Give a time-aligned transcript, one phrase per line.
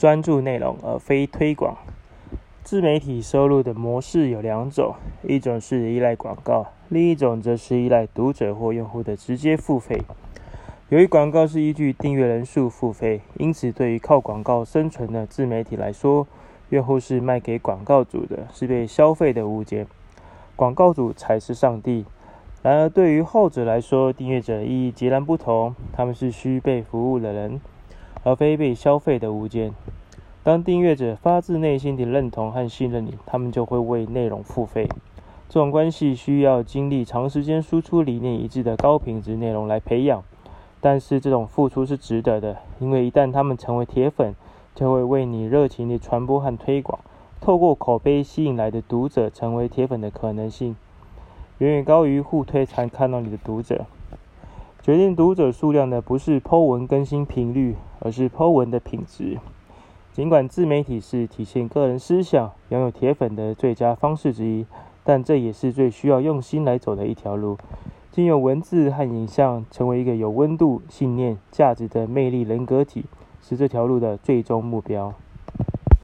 [0.00, 1.76] 专注内容而非推广。
[2.64, 10.00] 自媒体收入的模式有两种，一种是依赖广告，另一种则是依赖读者或用户的直接付费。
[10.88, 16.26] 由于广告是依据订阅人数付费，因此对于靠广告生存的自媒体来说，
[16.70, 19.86] 用户是卖给广告主的，是被消费的物件，
[20.56, 22.06] 广告主才是上帝。
[22.62, 27.60] 然而，对于后者来说，订阅者意义截然不同，他们是需被服务的人，
[28.22, 29.72] 而非被消费的物件。
[30.42, 34.88] 当订阅者发自内心的认同和信任你，他们就会为内容付费。
[35.48, 40.22] 这种关系需要经历长时间输出理念一致的高品质内容来培养，
[40.80, 44.34] 但是这种付出是值得的，因为一旦他们成为铁粉，
[44.74, 47.00] 就会为你热情的传播和推广。
[47.40, 50.76] 透过口碑吸引来的读者成为铁粉的可能性，
[51.58, 53.86] 远远高于互推才看到你的读者。
[54.82, 59.38] 决定读者数量的不是 Po 文更新频率，而是 Po 文的品质。
[60.14, 64.64] 尽管自媒体是体现个人思想、拥有铁粉的最佳方式之一，
[65.04, 67.58] 但这也是最需要用心来走的一条路。
[68.10, 73.04] 经由文字和影像，成为一个有温度、信念、价值的魅力人格体，
[73.42, 75.12] 是这条路的最终目标。